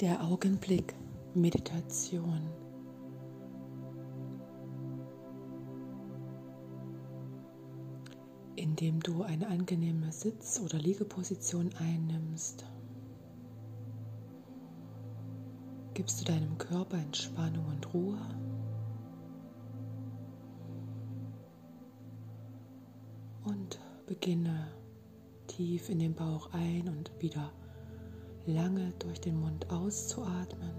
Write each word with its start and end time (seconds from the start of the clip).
der 0.00 0.24
Augenblick 0.24 0.94
Meditation. 1.34 2.50
Indem 8.56 9.00
du 9.00 9.22
eine 9.22 9.46
angenehme 9.46 10.10
Sitz- 10.12 10.60
oder 10.60 10.78
Liegeposition 10.78 11.70
einnimmst, 11.78 12.64
gibst 15.94 16.20
du 16.20 16.24
deinem 16.24 16.58
Körper 16.58 16.98
Entspannung 16.98 17.66
und 17.66 17.94
Ruhe. 17.94 18.18
Und 23.44 23.78
beginne 24.06 24.72
tief 25.46 25.88
in 25.88 26.00
den 26.00 26.14
Bauch 26.14 26.52
ein 26.52 26.88
und 26.88 27.12
wieder 27.20 27.52
lange 28.46 28.92
durch 28.98 29.20
den 29.20 29.40
Mund 29.40 29.70
auszuatmen. 29.70 30.74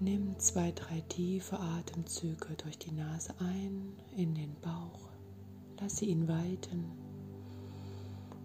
Nimm 0.00 0.38
zwei, 0.38 0.72
drei 0.72 1.00
tiefe 1.08 1.58
Atemzüge 1.58 2.54
durch 2.62 2.78
die 2.78 2.92
Nase 2.92 3.34
ein, 3.38 3.94
in 4.16 4.34
den 4.34 4.54
Bauch. 4.60 5.08
Lasse 5.80 6.04
ihn 6.04 6.28
weiten. 6.28 6.84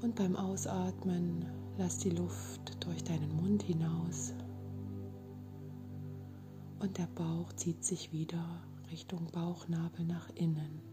Und 0.01 0.15
beim 0.15 0.35
Ausatmen 0.35 1.45
lass 1.77 1.97
die 1.97 2.11
Luft 2.11 2.77
durch 2.83 3.03
deinen 3.03 3.35
Mund 3.35 3.63
hinaus. 3.63 4.33
Und 6.79 6.97
der 6.97 7.07
Bauch 7.07 7.51
zieht 7.53 7.83
sich 7.83 8.13
wieder 8.13 8.63
Richtung 8.91 9.27
Bauchnabel 9.31 10.05
nach 10.05 10.29
innen. 10.35 10.88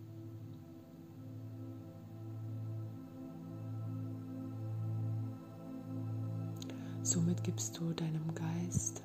Somit 7.06 7.44
gibst 7.44 7.78
du 7.78 7.92
deinem 7.92 8.34
Geist 8.34 9.04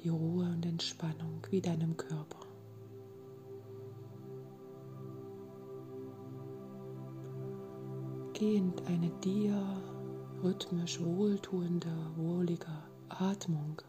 die 0.00 0.08
Ruhe 0.08 0.46
und 0.46 0.66
Entspannung 0.66 1.46
wie 1.48 1.60
deinem 1.60 1.96
Körper. 1.96 2.40
Geh 8.32 8.56
in 8.56 8.72
eine 8.88 9.10
dir 9.20 9.62
rhythmisch 10.42 11.00
wohltuende, 11.00 11.94
wohlige 12.16 12.66
Atmung. 13.10 13.80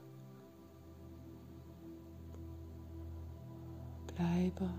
Bleibe 4.16 4.70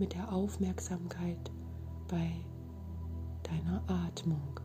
mit 0.00 0.14
der 0.14 0.32
Aufmerksamkeit 0.32 1.52
bei 2.08 2.32
deiner 3.44 3.84
Atmung. 3.86 4.58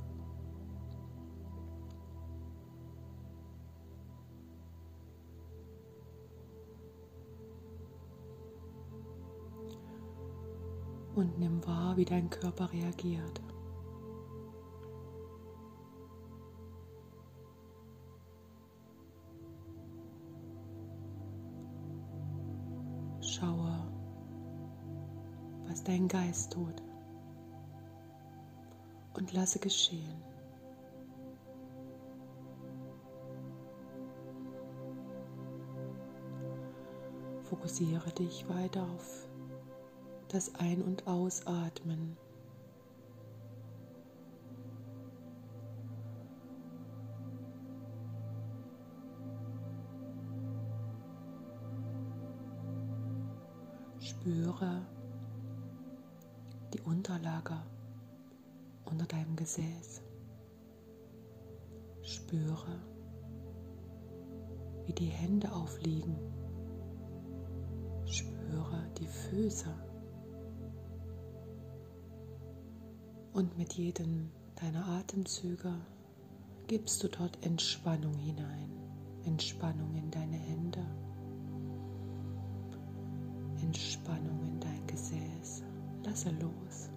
Und 11.24 11.40
nimm 11.40 11.66
wahr, 11.66 11.96
wie 11.96 12.04
dein 12.04 12.30
Körper 12.30 12.70
reagiert. 12.74 13.42
Schaue, 23.22 23.88
was 25.66 25.82
dein 25.86 26.10
Geist 26.10 26.52
tut 26.52 26.84
und 29.14 29.32
lasse 29.32 29.60
geschehen. 29.60 30.22
Fokussiere 37.44 38.12
dich 38.12 38.46
weiter 38.50 38.84
auf 38.84 39.30
das 40.34 40.56
Ein- 40.56 40.82
und 40.82 41.06
Ausatmen. 41.06 42.18
Spüre 54.00 54.82
die 56.74 56.82
Unterlage 56.82 57.54
unter 58.86 59.06
deinem 59.06 59.36
Gesäß. 59.36 60.02
Spüre, 62.02 62.82
wie 64.86 64.94
die 64.94 65.06
Hände 65.06 65.52
aufliegen. 65.52 66.16
Spüre 68.06 68.90
die 68.98 69.08
Füße. 69.08 69.93
Und 73.34 73.58
mit 73.58 73.74
jedem 73.74 74.30
deiner 74.56 74.88
Atemzüge 74.88 75.74
gibst 76.68 77.04
du 77.04 77.08
dort 77.08 77.44
Entspannung 77.44 78.16
hinein. 78.16 78.70
Entspannung 79.26 79.96
in 79.96 80.12
deine 80.12 80.38
Hände. 80.38 80.86
Entspannung 83.64 84.40
in 84.44 84.60
dein 84.60 84.86
Gesäß. 84.86 85.64
Lasse 86.04 86.30
los. 86.30 86.92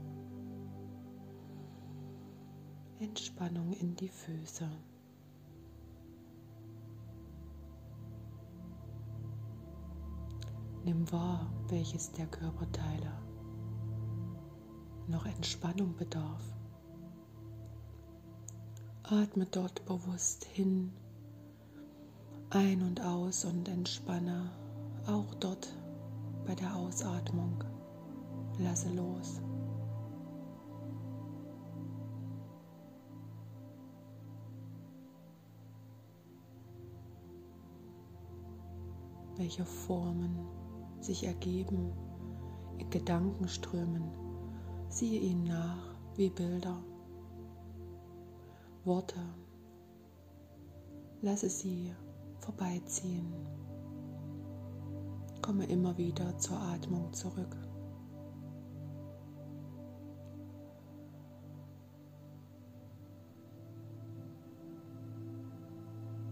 Entspannung 2.99 3.73
in 3.73 3.97
die 3.97 4.09
Füße. 4.09 4.69
Nimm 10.85 11.11
wahr, 11.11 11.51
welches 11.69 12.13
der 12.13 12.27
Körperteile 12.27 13.26
noch 15.09 15.27
Entspannung 15.27 15.95
bedarf. 15.97 16.43
Atme 19.05 19.47
dort 19.47 19.85
bewusst 19.85 20.45
hin, 20.45 20.93
ein 22.51 22.83
und 22.83 23.01
aus 23.01 23.45
und 23.45 23.69
entspanne 23.69 24.51
auch 25.07 25.35
dort 25.37 25.73
bei 26.45 26.55
der 26.55 26.75
Ausatmung. 26.75 27.63
Lasse 28.59 28.89
los. 28.95 29.41
Welche 39.37 39.65
Formen 39.65 40.37
sich 41.01 41.25
ergeben 41.25 41.93
in 42.79 42.89
Gedankenströmen 42.91 44.26
Siehe 44.89 45.21
ihnen 45.21 45.45
nach 45.45 45.97
wie 46.17 46.31
Bilder, 46.31 46.83
Worte. 48.85 49.21
Lasse 51.21 51.51
sie 51.51 51.93
vorbeiziehen. 52.41 53.33
Komme 55.43 55.67
immer 55.67 55.99
wieder 55.99 56.39
zur 56.39 56.59
Atmung 56.59 57.13
zurück. 57.13 57.57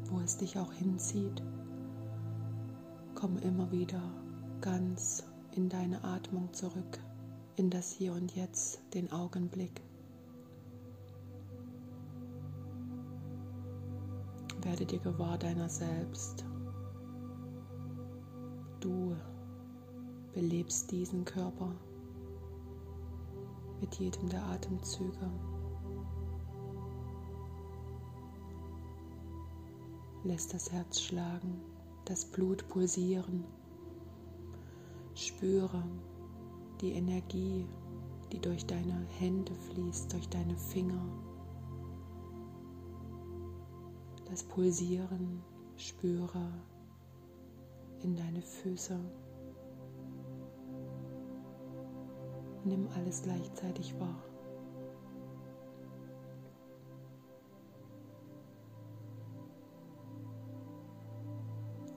Wo 0.05 0.21
es 0.21 0.37
dich 0.37 0.59
auch 0.59 0.73
hinzieht, 0.73 1.43
komme 3.15 3.41
immer 3.41 3.71
wieder 3.73 4.01
ganz 4.61 5.25
in 5.53 5.69
deine 5.69 6.03
Atmung 6.05 6.53
zurück 6.53 7.01
in 7.57 7.71
das 7.71 7.93
Hier 7.93 8.13
und 8.13 8.35
Jetzt, 8.35 8.81
den 8.95 9.13
Augenblick. 9.13 9.81
Werde 14.63 14.87
dir 14.87 14.99
gewahr 14.99 15.39
deiner 15.39 15.69
selbst. 15.69 16.45
Du 18.81 19.15
belebst 20.33 20.91
diesen 20.91 21.25
Körper 21.25 21.71
mit 23.81 23.95
jedem 23.97 24.29
der 24.29 24.43
Atemzüge. 24.45 25.31
Lässt 30.25 30.55
das 30.55 30.73
Herz 30.73 31.01
schlagen, 31.03 31.61
das 32.07 32.25
Blut 32.25 32.67
pulsieren. 32.69 33.45
Spüre, 35.15 35.83
die 36.81 36.93
Energie, 36.93 37.67
die 38.33 38.41
durch 38.41 38.67
deine 38.67 39.07
Hände 39.19 39.55
fließt, 39.55 40.13
durch 40.13 40.29
deine 40.29 40.57
Finger. 40.57 41.03
Das 44.31 44.43
Pulsieren 44.43 45.43
spüre 45.77 46.53
in 48.03 48.17
deine 48.17 48.43
Füße. 48.43 48.99
Nimm 52.65 52.89
alles 52.97 53.23
gleichzeitig 53.23 53.99
wahr. 54.01 54.23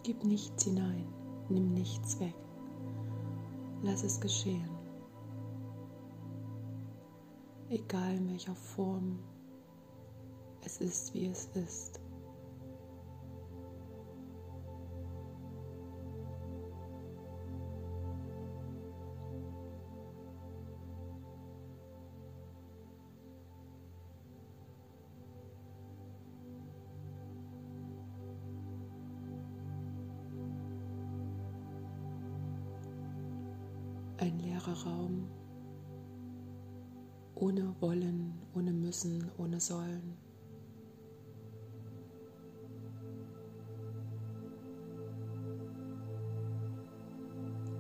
Gib 0.03 0.23
nichts 0.23 0.63
hinein, 0.63 1.07
nimm 1.49 1.73
nichts 1.73 2.19
weg. 2.19 2.46
Lass 3.87 4.03
es 4.03 4.19
geschehen. 4.19 4.69
Egal 7.69 8.15
in 8.15 8.29
welcher 8.31 8.53
Form, 8.53 9.17
es 10.61 10.79
ist, 10.79 11.13
wie 11.13 11.27
es 11.27 11.45
ist. 11.55 12.01
Ein 34.17 34.39
leerer 34.39 34.73
Raum, 34.83 35.29
ohne 37.35 37.75
Wollen, 37.79 38.33
ohne 38.55 38.73
Müssen, 38.73 39.29
ohne 39.37 39.59
Sollen. 39.59 40.17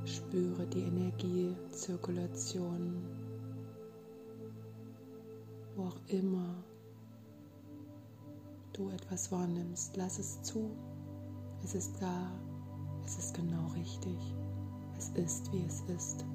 Spüre 0.05 0.67
die 0.67 0.83
Energiezirkulation, 0.83 3.01
wo 5.75 5.83
auch 5.83 5.99
immer 6.07 6.63
du 8.73 8.89
etwas 8.89 9.31
wahrnimmst. 9.31 9.95
Lass 9.97 10.19
es 10.19 10.41
zu. 10.43 10.69
Es 11.63 11.73
ist 11.73 11.99
da. 12.01 12.31
Es 13.03 13.17
ist 13.17 13.33
genau 13.33 13.67
richtig. 13.69 14.35
Es 14.97 15.09
ist, 15.09 15.51
wie 15.53 15.63
es 15.63 15.81
ist. 15.81 16.25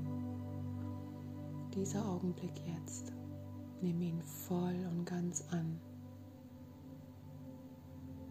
Dieser 1.74 2.06
Augenblick 2.06 2.62
jetzt, 2.66 3.12
nimm 3.80 4.00
ihn 4.00 4.22
voll 4.22 4.76
und 4.90 5.04
ganz 5.04 5.44
an. 5.50 5.80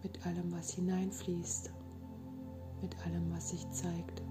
Mit 0.02 0.24
allem, 0.26 0.50
was 0.52 0.72
hineinfließt, 0.72 1.70
mit 2.80 3.06
allem, 3.06 3.30
was 3.32 3.50
sich 3.50 3.68
zeigt. 3.70 4.22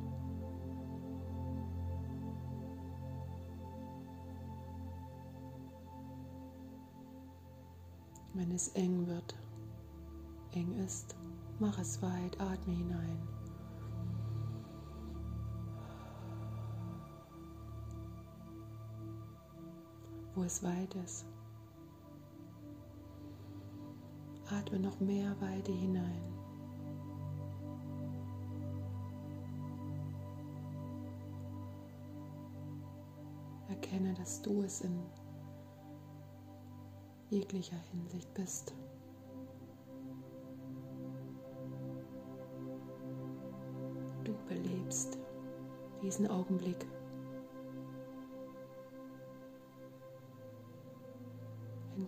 Wenn 8.33 8.51
es 8.51 8.69
eng 8.69 9.05
wird, 9.07 9.35
eng 10.53 10.73
ist, 10.83 11.15
mach 11.59 11.77
es 11.77 12.01
weit, 12.01 12.39
atme 12.39 12.73
hinein. 12.73 13.40
Wo 20.35 20.43
es 20.43 20.63
weit 20.63 20.95
ist. 21.05 21.25
Atme 24.49 24.79
noch 24.79 24.99
mehr 24.99 25.33
Weite 25.39 25.71
hinein. 25.71 26.21
Erkenne, 33.69 34.13
dass 34.15 34.41
du 34.41 34.61
es 34.63 34.81
in 34.81 34.99
jeglicher 37.29 37.77
Hinsicht 37.91 38.33
bist. 38.33 38.73
Du 44.25 44.33
belebst 44.47 45.17
diesen 46.01 46.27
Augenblick. 46.27 46.85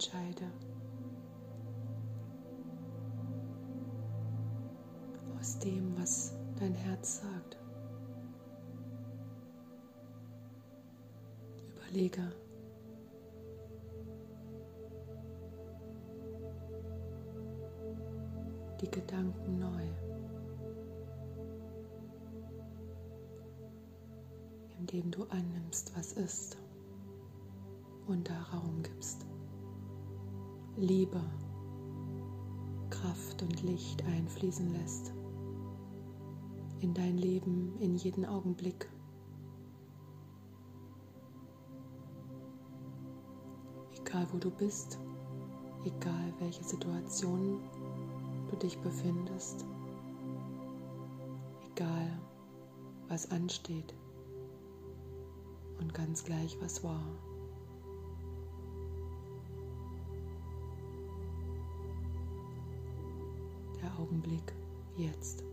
Entscheide. 0.04 0.52
Aus 5.40 5.60
dem, 5.60 5.98
was 5.98 6.34
dein 6.60 6.74
Herz 6.74 7.22
sagt. 7.22 7.58
Überlege. 11.76 12.32
Die 18.82 18.92
Gedanken 18.92 19.60
neu. 19.60 19.84
Indem 24.80 25.12
du 25.12 25.24
annimmst, 25.26 25.96
was 25.96 26.14
ist 26.14 26.58
und 28.08 28.30
da 28.30 28.42
Raum 28.52 28.84
gibst. 28.84 29.26
Liebe, 30.76 31.22
Kraft 32.90 33.44
und 33.44 33.62
Licht 33.62 34.04
einfließen 34.06 34.74
lässt 34.74 35.14
in 36.80 36.96
dein 36.96 37.18
Leben, 37.18 37.78
in 37.80 37.96
jeden 37.96 38.26
Augenblick. 38.26 38.90
Egal 44.00 44.28
wo 44.34 44.40
du 44.40 44.50
bist, 44.50 45.00
egal 45.86 46.34
welche 46.40 46.64
Situation 46.64 47.60
du 48.50 48.56
dich 48.58 48.78
befindest, 48.80 49.66
egal 51.72 52.20
was 53.10 53.30
ansteht 53.30 53.94
und 55.80 55.94
ganz 55.94 56.24
gleich 56.24 56.58
was 56.60 56.84
war. 56.84 57.33
Augenblick 63.98 64.54
jetzt. 64.98 65.44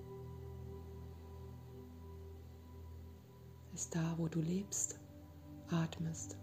Ist 3.74 3.94
da, 3.94 4.14
wo 4.18 4.28
du 4.28 4.40
lebst, 4.40 4.98
atmest. 5.70 6.36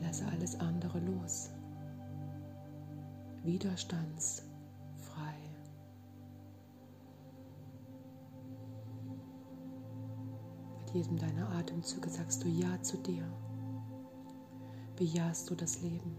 Lasse 0.00 0.26
alles 0.28 0.58
andere 0.60 1.00
los. 1.00 1.50
Widerstandsfrei. 3.42 4.46
Mit 10.80 10.94
jedem 10.94 11.18
deiner 11.18 11.50
Atemzüge 11.50 12.08
sagst 12.08 12.44
du 12.44 12.48
Ja 12.48 12.80
zu 12.82 12.96
dir 12.98 13.24
bejahst 14.98 15.48
du 15.48 15.54
das 15.54 15.80
Leben. 15.80 16.16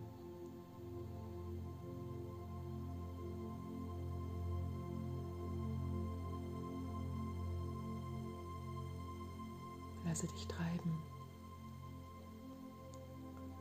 Lasse 10.05 10.27
dich 10.27 10.47
treiben. 10.47 10.97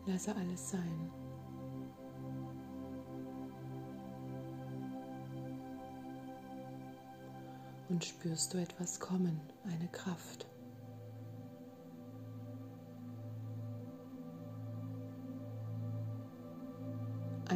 Lasse 0.07 0.35
alles 0.37 0.71
sein. 0.71 1.11
Und 7.89 8.05
spürst 8.05 8.55
du 8.55 8.59
etwas 8.59 9.01
kommen, 9.01 9.41
eine 9.65 9.89
Kraft. 9.89 10.48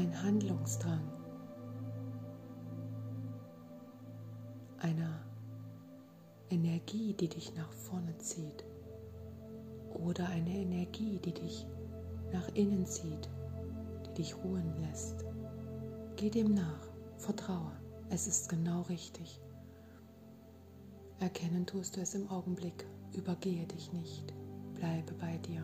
Ein 0.03 0.21
Handlungsdrang, 0.25 1.01
einer 4.79 5.21
Energie, 6.51 7.15
die 7.15 7.29
dich 7.29 7.55
nach 7.55 7.71
vorne 7.71 8.19
zieht 8.19 8.65
oder 9.95 10.29
eine 10.29 10.51
Energie, 10.51 11.21
die 11.21 11.33
dich 11.33 11.69
nach 12.33 12.49
innen 12.55 12.85
zieht, 12.85 13.31
die 14.07 14.15
dich 14.15 14.37
ruhen 14.39 14.75
lässt. 14.81 15.25
Geh 16.17 16.31
dem 16.31 16.53
nach, 16.53 16.89
vertraue, 17.19 17.71
es 18.11 18.27
ist 18.27 18.49
genau 18.49 18.83
richtig. 18.83 19.41
Erkennen 21.21 21.65
tust 21.65 21.97
du 21.97 22.01
es 22.01 22.17
im 22.17 22.29
Augenblick, 22.29 22.89
übergehe 23.13 23.67
dich 23.69 23.93
nicht, 23.93 24.35
bleibe 24.75 25.13
bei 25.15 25.39
dir. 25.39 25.63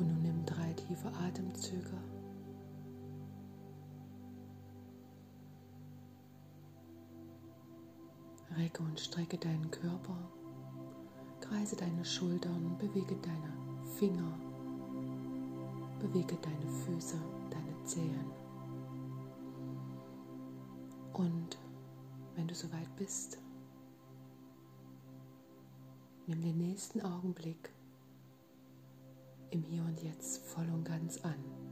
Und 0.00 0.06
nun 0.06 0.22
nimm 0.22 0.46
drei 0.46 0.59
tiefe 0.86 1.08
Atemzüge. 1.08 1.96
Recke 8.56 8.82
und 8.82 8.98
strecke 8.98 9.38
deinen 9.38 9.70
Körper, 9.70 10.16
kreise 11.40 11.76
deine 11.76 12.04
Schultern, 12.04 12.76
bewege 12.78 13.16
deine 13.16 13.52
Finger, 13.98 14.34
Bewege 16.00 16.34
deine 16.40 16.66
Füße, 16.66 17.18
deine 17.50 17.84
Zehen. 17.84 18.32
Und 21.12 21.58
wenn 22.34 22.48
du 22.48 22.54
soweit 22.54 22.96
bist, 22.96 23.38
nimm 26.26 26.40
den 26.40 26.56
nächsten 26.56 27.02
Augenblick 27.02 27.70
im 29.50 29.62
Hier 29.62 29.82
und 29.82 30.02
Jetzt 30.02 30.44
voll 30.46 30.68
und 30.72 30.84
ganz 30.84 31.18
an. 31.22 31.69